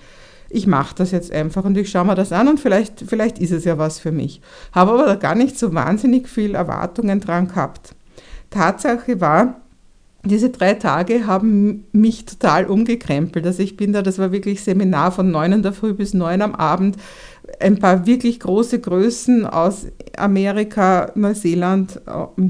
Ich 0.53 0.67
mache 0.67 0.97
das 0.97 1.13
jetzt 1.13 1.33
einfach 1.33 1.65
und 1.65 1.79
ich 1.79 1.89
schaue 1.91 2.05
mir 2.05 2.17
das 2.17 2.33
an 2.33 2.49
und 2.49 2.59
vielleicht, 2.59 3.05
vielleicht 3.07 3.39
ist 3.39 3.53
es 3.53 3.65
ja 3.65 3.79
was 3.79 4.01
für 4.01 4.11
mich. 4.11 4.41
Habe 4.73 4.93
aber 4.93 5.07
da 5.07 5.15
gar 5.15 5.37
nicht 5.37 5.57
so 5.57 5.73
wahnsinnig 5.73 6.29
viel 6.29 6.57
Erwartungen 6.57 7.21
dran 7.21 7.47
gehabt. 7.47 7.95
Tatsache 8.51 9.21
war, 9.21 9.61
diese 10.25 10.51
drei 10.51 10.75
Tage 10.75 11.27
haben 11.27 11.87
mich 11.93 12.27
total 12.27 12.67
umgekrempelt. 12.67 13.47
Also 13.47 13.63
ich 13.63 13.77
bin 13.77 13.93
da, 13.93 14.03
das 14.03 14.19
war 14.19 14.33
wirklich 14.33 14.63
Seminar 14.63 15.13
von 15.13 15.31
neun 15.31 15.53
in 15.53 15.63
der 15.63 15.73
Früh 15.73 15.95
bis 15.95 16.13
neun 16.13 16.43
am 16.43 16.55
Abend. 16.55 16.97
Ein 17.59 17.79
paar 17.79 18.07
wirklich 18.07 18.41
große 18.41 18.81
Größen 18.81 19.45
aus 19.45 19.87
Amerika, 20.17 21.11
Neuseeland 21.15 22.01
äh, 22.07 22.43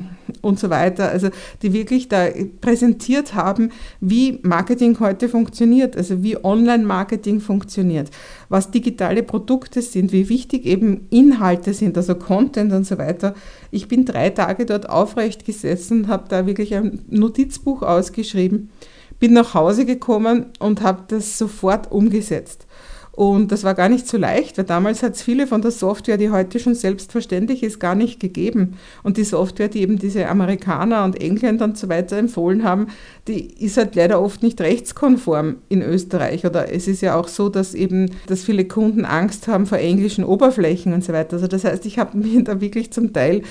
und 0.42 0.58
so 0.58 0.70
weiter, 0.70 1.08
also 1.08 1.28
die 1.62 1.72
wirklich 1.72 2.08
da 2.08 2.28
präsentiert 2.60 3.34
haben, 3.34 3.70
wie 4.00 4.38
Marketing 4.42 4.98
heute 5.00 5.28
funktioniert, 5.28 5.96
also 5.96 6.22
wie 6.22 6.42
Online-Marketing 6.42 7.40
funktioniert, 7.40 8.10
was 8.48 8.70
digitale 8.70 9.22
Produkte 9.22 9.82
sind, 9.82 10.12
wie 10.12 10.28
wichtig 10.28 10.66
eben 10.66 11.06
Inhalte 11.10 11.74
sind, 11.74 11.96
also 11.96 12.14
Content 12.14 12.72
und 12.72 12.86
so 12.86 12.98
weiter. 12.98 13.34
Ich 13.70 13.88
bin 13.88 14.04
drei 14.04 14.30
Tage 14.30 14.66
dort 14.66 14.88
aufrecht 14.88 15.44
gesessen, 15.44 16.08
habe 16.08 16.24
da 16.28 16.46
wirklich 16.46 16.74
ein 16.74 17.00
Notizbuch 17.08 17.82
ausgeschrieben, 17.82 18.70
bin 19.18 19.32
nach 19.34 19.54
Hause 19.54 19.84
gekommen 19.84 20.46
und 20.58 20.82
habe 20.82 21.04
das 21.08 21.38
sofort 21.38 21.90
umgesetzt. 21.92 22.66
Und 23.12 23.50
das 23.50 23.64
war 23.64 23.74
gar 23.74 23.88
nicht 23.88 24.06
so 24.06 24.16
leicht, 24.16 24.56
weil 24.56 24.64
damals 24.64 25.02
hat 25.02 25.14
es 25.14 25.22
viele 25.22 25.46
von 25.46 25.62
der 25.62 25.72
Software, 25.72 26.16
die 26.16 26.30
heute 26.30 26.58
schon 26.58 26.74
selbstverständlich 26.74 27.62
ist, 27.62 27.80
gar 27.80 27.94
nicht 27.94 28.20
gegeben. 28.20 28.78
Und 29.02 29.16
die 29.16 29.24
Software, 29.24 29.68
die 29.68 29.82
eben 29.82 29.98
diese 29.98 30.28
Amerikaner 30.28 31.04
und 31.04 31.20
Engländer 31.20 31.64
und 31.64 31.76
so 31.76 31.88
weiter 31.88 32.16
empfohlen 32.16 32.62
haben, 32.62 32.86
die 33.26 33.64
ist 33.64 33.76
halt 33.76 33.96
leider 33.96 34.22
oft 34.22 34.42
nicht 34.42 34.60
rechtskonform 34.60 35.56
in 35.68 35.82
Österreich. 35.82 36.46
Oder 36.46 36.72
es 36.72 36.86
ist 36.86 37.00
ja 37.00 37.18
auch 37.18 37.28
so, 37.28 37.48
dass 37.48 37.74
eben, 37.74 38.12
dass 38.28 38.44
viele 38.44 38.64
Kunden 38.64 39.04
Angst 39.04 39.48
haben 39.48 39.66
vor 39.66 39.78
englischen 39.78 40.24
Oberflächen 40.24 40.92
und 40.92 41.02
so 41.02 41.12
weiter. 41.12 41.34
Also 41.34 41.48
das 41.48 41.64
heißt, 41.64 41.84
ich 41.86 41.98
habe 41.98 42.16
mir 42.16 42.44
da 42.44 42.60
wirklich 42.60 42.92
zum 42.92 43.12
Teil 43.12 43.42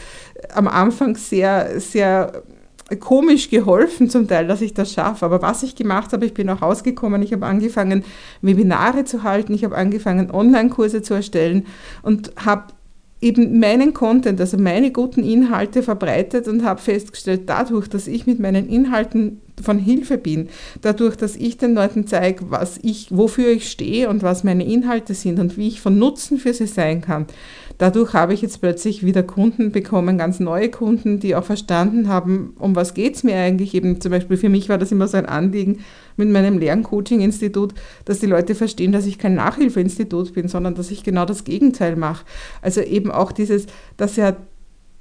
am 0.54 0.68
Anfang 0.68 1.16
sehr, 1.16 1.80
sehr 1.80 2.44
komisch 3.00 3.50
geholfen 3.50 4.10
zum 4.10 4.28
Teil, 4.28 4.48
dass 4.48 4.62
ich 4.62 4.74
das 4.74 4.92
schaffe. 4.94 5.26
Aber 5.26 5.42
was 5.42 5.64
ich 5.64 5.76
gemacht 5.76 6.14
habe, 6.14 6.26
ich 6.26 6.34
bin 6.34 6.50
auch 6.50 6.62
rausgekommen, 6.62 7.22
ich 7.22 7.34
habe 7.34 7.46
angefangen, 7.46 8.04
Webinare 8.42 9.04
zu 9.04 9.24
halten, 9.24 9.54
ich 9.54 9.64
habe 9.64 9.76
angefangen, 9.76 10.32
Online-Kurse 10.32 11.02
zu 11.02 11.14
erstellen 11.14 11.66
und 12.02 12.32
habe 12.38 12.74
eben 13.22 13.60
meinen 13.60 13.94
Content, 13.94 14.40
also 14.40 14.58
meine 14.58 14.92
guten 14.92 15.24
Inhalte 15.24 15.84
verbreitet 15.84 16.48
und 16.48 16.64
habe 16.64 16.82
festgestellt, 16.82 17.44
dadurch, 17.48 17.88
dass 17.88 18.08
ich 18.08 18.26
mit 18.26 18.40
meinen 18.40 18.70
Inhalten 18.70 19.42
von 19.62 19.80
Hilfe 19.80 20.18
bin, 20.18 20.50
dadurch, 20.82 21.16
dass 21.16 21.36
ich 21.36 21.58
den 21.58 21.74
Leuten 21.74 22.08
zeige, 22.08 22.50
was 22.50 22.80
ich, 22.82 23.08
wofür 23.10 23.50
ich 23.50 23.70
stehe 23.70 24.10
und 24.10 24.24
was 24.24 24.44
meine 24.44 24.66
Inhalte 24.66 25.14
sind 25.14 25.40
und 25.40 25.58
wie 25.58 25.68
ich 25.68 25.82
von 25.82 25.98
Nutzen 25.98 26.38
für 26.38 26.54
sie 26.54 26.68
sein 26.68 27.02
kann, 27.02 27.28
Dadurch 27.80 28.14
habe 28.14 28.34
ich 28.34 28.42
jetzt 28.42 28.60
plötzlich 28.60 29.06
wieder 29.06 29.24
Kunden 29.24 29.72
bekommen, 29.72 30.18
ganz 30.18 30.42
neue 30.42 30.70
Kunden, 30.70 31.22
die 31.22 31.34
auch 31.34 31.46
verstanden 31.46 32.10
haben, 32.10 32.54
um 32.60 32.76
was 32.76 32.94
geht 32.94 33.16
es 33.16 33.24
mir 33.24 33.38
eigentlich. 33.38 33.74
Eben 33.74 34.02
zum 34.02 34.12
Beispiel 34.12 34.36
für 34.36 34.50
mich 34.50 34.68
war 34.68 34.78
das 34.78 34.92
immer 34.92 35.08
so 35.08 35.16
ein 35.16 35.26
Anliegen 35.26 35.80
mit 36.18 36.30
meinem 36.30 36.60
Lerncoaching-Institut, 36.60 37.74
dass 38.04 38.20
die 38.20 38.26
Leute 38.26 38.54
verstehen, 38.54 38.92
dass 38.92 39.06
ich 39.06 39.18
kein 39.18 39.34
Nachhilfeinstitut 39.36 40.34
bin, 40.34 40.50
sondern 40.50 40.76
dass 40.76 40.92
ich 40.92 41.06
genau 41.06 41.24
das 41.24 41.46
Gegenteil 41.46 41.96
mache. 41.96 42.26
Also 42.62 42.82
eben 42.82 43.12
auch 43.12 43.32
dieses, 43.32 43.68
dass 43.96 44.18
ja 44.18 44.36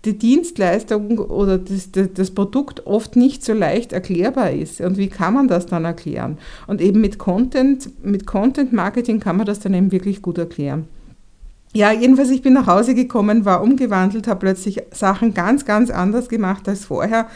die 0.05 0.17
Dienstleistung 0.17 1.19
oder 1.19 1.59
das, 1.59 1.91
das, 2.15 2.31
Produkt 2.31 2.87
oft 2.87 3.17
nicht 3.17 3.45
so 3.45 3.53
leicht 3.53 3.93
erklärbar 3.93 4.53
ist. 4.53 4.81
Und 4.81 4.97
wie 4.97 5.09
kann 5.09 5.35
man 5.35 5.49
das 5.49 5.67
dann 5.67 5.85
erklären? 5.85 6.39
Und 6.69 6.81
eben 6.81 7.01
mit 7.01 7.19
Content, 7.19 8.05
mit 8.05 8.27
Content 8.27 8.73
Marketing 8.73 9.19
kann 9.19 9.37
man 9.37 9.47
das 9.47 9.59
dann 9.59 9.75
eben 9.75 9.91
wirklich 9.91 10.23
gut 10.23 10.39
erklären. 10.39 10.87
Ja, 11.75 11.93
jedenfalls, 11.93 12.31
ich 12.31 12.43
bin 12.43 12.55
nach 12.55 12.67
Hause 12.67 12.95
gekommen, 12.95 13.45
war 13.45 13.63
umgewandelt, 13.63 14.27
habe 14.29 14.41
plötzlich 14.41 14.81
Sachen 14.93 15.35
ganz, 15.35 15.65
ganz 15.65 15.91
anders 15.91 16.29
gemacht 16.29 16.69
als 16.69 16.85
vorher 16.85 17.27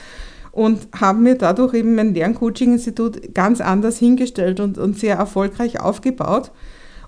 und 0.52 0.86
habe 0.98 1.18
mir 1.18 1.34
dadurch 1.34 1.74
eben 1.74 1.94
mein 1.94 2.14
Lerncoaching-Institut 2.14 3.34
ganz 3.34 3.60
anders 3.60 3.98
hingestellt 3.98 4.60
und, 4.60 4.78
und 4.78 4.98
sehr 4.98 5.16
erfolgreich 5.16 5.80
aufgebaut. 5.80 6.52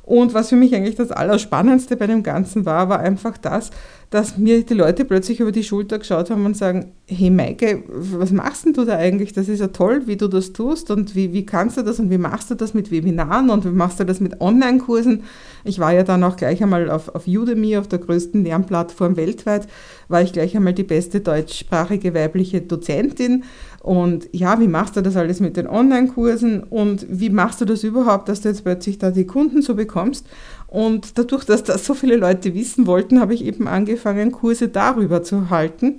Und 0.02 0.34
was 0.34 0.50
für 0.50 0.56
mich 0.56 0.75
eigentlich 0.75 0.96
das 0.96 1.11
Allerspannendste 1.11 1.96
bei 1.96 2.06
dem 2.06 2.23
Ganzen 2.23 2.66
war, 2.66 2.90
war 2.90 3.00
einfach 3.00 3.38
das, 3.38 3.70
dass 4.11 4.38
mir 4.38 4.62
die 4.62 4.75
Leute 4.75 5.04
plötzlich 5.04 5.40
über 5.40 5.52
die 5.52 5.64
Schulter 5.64 5.99
geschaut 5.99 6.30
haben 6.30 6.46
und 6.46 6.56
sagen, 6.56 6.92
hey 7.06 7.30
Maike, 7.30 7.82
was 7.88 8.30
machst 8.30 8.64
denn 8.64 8.73
du 8.73 8.84
da 8.84 8.96
eigentlich? 8.96 9.32
Das 9.32 9.49
ist 9.49 9.61
ja 9.61 9.68
toll, 9.68 10.02
wie 10.06 10.16
du 10.16 10.28
das 10.28 10.52
tust 10.52 10.90
und 10.90 11.14
wie, 11.14 11.32
wie 11.32 11.44
kannst 11.44 11.76
du 11.76 11.82
das 11.82 11.99
und 11.99 12.11
wie 12.11 12.18
machst 12.18 12.50
du 12.50 12.54
das 12.54 12.75
mit 12.75 12.90
Webinaren 12.90 13.50
und 13.50 13.64
wie 13.64 13.70
machst 13.70 14.00
du 14.00 14.04
das 14.04 14.20
mit 14.20 14.40
Online-Kursen? 14.40 15.25
Ich 15.64 15.78
war 15.78 15.92
ja 15.92 16.02
dann 16.02 16.25
auch 16.25 16.37
gleich 16.37 16.62
einmal 16.62 16.90
auf, 16.90 17.14
auf 17.14 17.26
Udemy, 17.26 17.76
auf 17.76 17.88
der 17.88 17.99
größten 17.99 18.44
Lernplattform 18.44 19.16
weltweit, 19.16 19.66
war 20.08 20.23
ich 20.23 20.32
gleich 20.32 20.56
einmal 20.56 20.75
die 20.75 20.82
beste 20.82 21.20
deutschsprachige 21.20 22.14
weibliche 22.14 22.61
Dozentin 22.61 23.44
und 23.84 24.30
ja, 24.32 24.58
wie 24.61 24.66
machst 24.66 24.96
du 24.96 25.02
das 25.02 25.14
alles 25.14 25.40
mit 25.40 25.58
den 25.58 25.66
Online-Kursen 25.66 26.62
und 26.62 27.06
wie 27.11 27.28
machst 27.28 27.61
du 27.61 27.66
das 27.66 27.84
überhaupt, 27.84 28.30
dass 28.30 28.40
du 28.40 28.49
jetzt 28.49 28.64
plötzlich 28.64 28.96
da 28.96 29.11
die 29.11 29.26
Kunden 29.26 29.61
so 29.61 29.75
bekommst? 29.75 30.26
Und 30.74 31.18
dadurch, 31.18 31.44
dass 31.44 31.62
das 31.62 31.86
so 31.86 31.94
viele 31.94 32.16
Leute 32.16 32.52
wissen 32.52 32.88
wollten, 32.88 33.20
habe 33.20 33.32
ich 33.32 33.44
eben 33.44 33.68
angefangen, 33.68 34.32
Kurse 34.32 34.66
darüber 34.66 35.22
zu 35.22 35.48
halten 35.48 35.98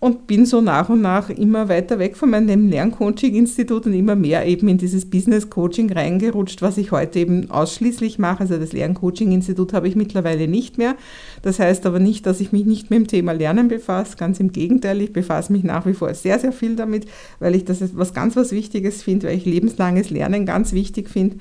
und 0.00 0.26
bin 0.26 0.44
so 0.44 0.60
nach 0.60 0.90
und 0.90 1.00
nach 1.00 1.30
immer 1.30 1.70
weiter 1.70 1.98
weg 1.98 2.18
von 2.18 2.28
meinem 2.28 2.68
Lerncoaching-Institut 2.68 3.86
und 3.86 3.94
immer 3.94 4.14
mehr 4.14 4.44
eben 4.44 4.68
in 4.68 4.76
dieses 4.76 5.08
Business-Coaching 5.08 5.90
reingerutscht, 5.90 6.60
was 6.60 6.76
ich 6.76 6.92
heute 6.92 7.20
eben 7.20 7.50
ausschließlich 7.50 8.18
mache. 8.18 8.40
Also 8.40 8.58
das 8.58 8.74
Lerncoaching-Institut 8.74 9.72
habe 9.72 9.88
ich 9.88 9.96
mittlerweile 9.96 10.46
nicht 10.46 10.76
mehr. 10.76 10.94
Das 11.40 11.58
heißt 11.58 11.86
aber 11.86 11.98
nicht, 11.98 12.26
dass 12.26 12.42
ich 12.42 12.52
mich 12.52 12.66
nicht 12.66 12.90
mit 12.90 12.98
dem 12.98 13.06
Thema 13.06 13.32
Lernen 13.32 13.68
befasse. 13.68 14.18
Ganz 14.18 14.38
im 14.40 14.52
Gegenteil, 14.52 15.00
ich 15.00 15.14
befasse 15.14 15.50
mich 15.50 15.64
nach 15.64 15.86
wie 15.86 15.94
vor 15.94 16.12
sehr, 16.12 16.38
sehr 16.38 16.52
viel 16.52 16.76
damit, 16.76 17.06
weil 17.40 17.54
ich 17.54 17.64
das 17.64 17.80
was 17.96 18.12
ganz 18.12 18.36
was 18.36 18.52
Wichtiges 18.52 19.02
finde, 19.02 19.28
weil 19.28 19.38
ich 19.38 19.46
lebenslanges 19.46 20.10
Lernen 20.10 20.44
ganz 20.44 20.74
wichtig 20.74 21.08
finde. 21.08 21.36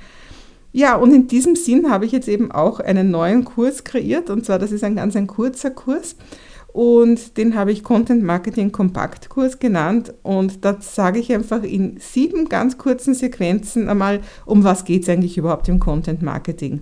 Ja, 0.74 0.96
und 0.96 1.14
in 1.14 1.28
diesem 1.28 1.56
Sinn 1.56 1.90
habe 1.90 2.06
ich 2.06 2.12
jetzt 2.12 2.30
eben 2.30 2.52
auch 2.52 2.80
einen 2.80 3.12
neuen 3.12 3.44
Kurs 3.44 3.84
kreiert 3.84 4.30
und 4.30 4.46
zwar, 4.46 4.58
das 4.58 4.72
ist 4.72 4.84
ein 4.84 4.96
ganz 4.96 5.16
ein 5.16 5.28
kurzer 5.28 5.72
Kurs 5.72 6.16
und 6.72 7.38
den 7.38 7.56
habe 7.56 7.74
ich 7.74 7.84
Content 7.84 8.24
Marketing 8.24 8.72
Kompakt 8.72 9.28
Kurs 9.30 9.60
genannt 9.60 10.14
und 10.24 10.64
da 10.64 10.78
sage 10.80 11.20
ich 11.20 11.34
einfach 11.34 11.64
in 11.64 11.98
sieben 12.00 12.48
ganz 12.48 12.78
kurzen 12.78 13.14
Sequenzen 13.14 13.90
einmal, 13.90 14.22
um 14.46 14.64
was 14.64 14.86
geht 14.86 15.04
es 15.04 15.10
eigentlich 15.10 15.38
überhaupt 15.38 15.68
im 15.68 15.80
Content 15.80 16.22
Marketing. 16.22 16.82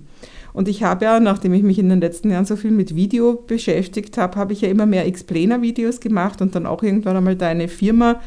Und 0.53 0.67
ich 0.67 0.83
habe 0.83 1.05
ja, 1.05 1.19
nachdem 1.19 1.53
ich 1.53 1.63
mich 1.63 1.79
in 1.79 1.89
den 1.89 2.01
letzten 2.01 2.31
Jahren 2.31 2.45
so 2.45 2.55
viel 2.55 2.71
mit 2.71 2.95
Video 2.95 3.43
beschäftigt 3.47 4.17
habe, 4.17 4.37
habe 4.37 4.53
ich 4.53 4.61
ja 4.61 4.69
immer 4.69 4.85
mehr 4.85 5.05
Explainer-Videos 5.05 5.99
gemacht 5.99 6.41
und 6.41 6.55
dann 6.55 6.65
auch 6.65 6.83
irgendwann 6.83 7.17
einmal 7.17 7.35
da 7.35 7.47
eine 7.47 7.67
Firma 7.67 8.19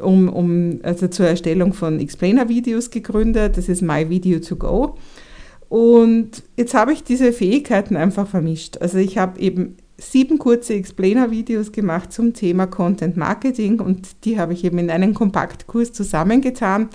um, 0.00 0.28
um, 0.28 0.80
also 0.82 1.08
zur 1.08 1.26
Erstellung 1.26 1.72
von 1.72 2.00
Explainer-Videos 2.00 2.90
gegründet. 2.90 3.56
Das 3.56 3.68
ist 3.68 3.82
My 3.82 4.08
Video 4.08 4.40
to 4.40 4.56
Go. 4.56 4.96
Und 5.68 6.42
jetzt 6.56 6.74
habe 6.74 6.92
ich 6.92 7.04
diese 7.04 7.32
Fähigkeiten 7.32 7.96
einfach 7.96 8.26
vermischt. 8.26 8.78
Also 8.78 8.98
ich 8.98 9.18
habe 9.18 9.38
eben 9.38 9.76
sieben 9.98 10.38
kurze 10.38 10.74
Explainer-Videos 10.74 11.72
gemacht 11.72 12.12
zum 12.12 12.32
Thema 12.32 12.66
Content 12.66 13.16
Marketing 13.16 13.80
und 13.80 14.24
die 14.24 14.38
habe 14.38 14.52
ich 14.52 14.64
eben 14.64 14.78
in 14.78 14.90
einen 14.90 15.14
Kompaktkurs 15.14 15.92
zusammengetan. 15.92 16.88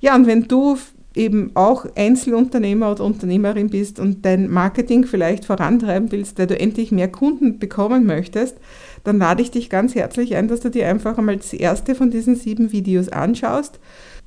Ja, 0.00 0.14
und 0.14 0.26
wenn 0.26 0.48
du 0.48 0.78
eben 1.14 1.52
auch 1.54 1.86
Einzelunternehmer 1.94 2.90
oder 2.90 3.04
Unternehmerin 3.04 3.70
bist 3.70 4.00
und 4.00 4.24
dein 4.24 4.50
Marketing 4.50 5.04
vielleicht 5.04 5.44
vorantreiben 5.44 6.10
willst, 6.10 6.38
weil 6.38 6.48
du 6.48 6.58
endlich 6.58 6.90
mehr 6.90 7.08
Kunden 7.08 7.58
bekommen 7.58 8.04
möchtest, 8.04 8.56
dann 9.04 9.18
lade 9.18 9.42
ich 9.42 9.50
dich 9.50 9.70
ganz 9.70 9.94
herzlich 9.94 10.34
ein, 10.34 10.48
dass 10.48 10.60
du 10.60 10.70
dir 10.70 10.88
einfach 10.88 11.16
einmal 11.18 11.36
das 11.36 11.52
erste 11.52 11.94
von 11.94 12.10
diesen 12.10 12.34
sieben 12.34 12.72
Videos 12.72 13.08
anschaust. 13.10 13.78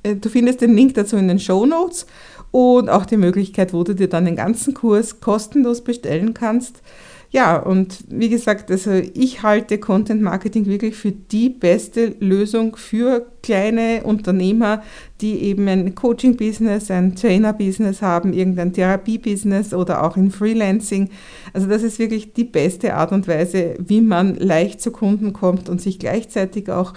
Äh, 0.02 0.16
du 0.16 0.28
findest 0.28 0.60
den 0.60 0.74
Link 0.74 0.94
dazu 0.94 1.16
in 1.16 1.28
den 1.28 1.40
Show 1.40 1.66
Notes 1.66 2.06
und 2.50 2.88
auch 2.88 3.04
die 3.04 3.16
Möglichkeit, 3.16 3.72
wo 3.74 3.84
du 3.84 3.94
dir 3.94 4.08
dann 4.08 4.24
den 4.24 4.36
ganzen 4.36 4.72
Kurs 4.72 5.20
kostenlos 5.20 5.82
bestellen 5.82 6.32
kannst. 6.32 6.82
Ja, 7.30 7.58
und 7.58 8.04
wie 8.08 8.30
gesagt, 8.30 8.70
also 8.70 8.90
ich 8.92 9.42
halte 9.42 9.76
Content 9.76 10.22
Marketing 10.22 10.64
wirklich 10.64 10.96
für 10.96 11.12
die 11.12 11.50
beste 11.50 12.14
Lösung 12.20 12.76
für 12.76 13.26
kleine 13.42 14.02
Unternehmer, 14.04 14.82
die 15.20 15.42
eben 15.42 15.68
ein 15.68 15.94
Coaching-Business, 15.94 16.90
ein 16.90 17.16
Trainer-Business 17.16 18.00
haben, 18.00 18.32
irgendein 18.32 18.72
Therapie-Business 18.72 19.74
oder 19.74 20.04
auch 20.04 20.16
in 20.16 20.30
Freelancing. 20.30 21.10
Also 21.52 21.66
das 21.68 21.82
ist 21.82 21.98
wirklich 21.98 22.32
die 22.32 22.44
beste 22.44 22.94
Art 22.94 23.12
und 23.12 23.28
Weise, 23.28 23.74
wie 23.78 24.00
man 24.00 24.36
leicht 24.36 24.80
zu 24.80 24.90
Kunden 24.90 25.34
kommt 25.34 25.68
und 25.68 25.82
sich 25.82 25.98
gleichzeitig 25.98 26.70
auch 26.70 26.94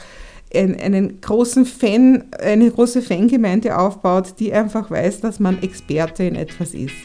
einen 0.53 1.19
großen 1.19 1.65
Fan, 1.65 2.23
eine 2.41 2.71
große 2.71 3.01
Fangemeinde 3.01 3.77
aufbaut, 3.77 4.35
die 4.39 4.53
einfach 4.53 4.89
weiß, 4.91 5.19
dass 5.19 5.41
man 5.41 5.61
Experte 5.61 6.23
in 6.23 6.35
etwas 6.35 6.73
ist. 6.73 6.95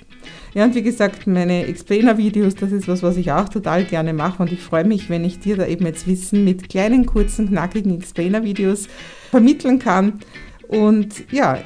Ja, 0.57 0.65
und 0.65 0.75
wie 0.75 0.83
gesagt, 0.83 1.27
meine 1.27 1.67
Explainer-Videos, 1.67 2.55
das 2.55 2.73
ist 2.73 2.89
was, 2.89 3.03
was 3.03 3.19
ich 3.19 3.31
auch 3.31 3.51
total 3.51 3.85
gerne 3.85 4.15
mache 4.15 4.43
und 4.43 4.51
ich 4.51 4.63
freue 4.63 4.85
mich, 4.85 5.11
wenn 5.11 5.23
ich 5.23 5.39
dir 5.39 5.55
da 5.55 5.67
eben 5.67 5.85
jetzt 5.85 6.07
Wissen 6.07 6.45
mit 6.45 6.71
kleinen, 6.71 7.05
kurzen, 7.05 7.51
knackigen 7.51 7.99
Explainer-Videos 7.99 8.89
vermitteln 9.31 9.79
kann. 9.79 10.21
Und 10.67 11.31
ja, 11.31 11.59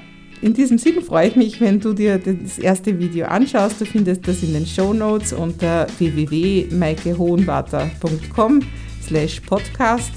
in 0.43 0.55
diesem 0.55 0.77
Sinn 0.77 1.03
freue 1.03 1.29
ich 1.29 1.37
mich, 1.37 1.61
wenn 1.61 1.79
du 1.79 1.93
dir 1.93 2.19
das 2.19 2.59
erste 2.59 2.99
Video 2.99 3.27
anschaust. 3.27 3.81
Du 3.81 3.85
findest 3.85 4.27
das 4.27 4.43
in 4.43 4.55
den 4.55 4.67
Show 4.67 4.93
Notes 4.93 5.33
unter 5.33 5.87
www.maikehohenwarter.com 5.97 8.61
slash 9.07 9.39
podcast. 9.43 10.11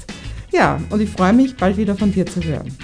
Ja, 0.52 0.80
und 0.90 1.00
ich 1.00 1.10
freue 1.10 1.32
mich, 1.32 1.54
bald 1.54 1.76
wieder 1.76 1.94
von 1.94 2.10
dir 2.10 2.26
zu 2.26 2.42
hören. 2.42 2.76